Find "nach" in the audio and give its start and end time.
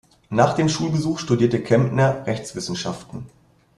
0.31-0.55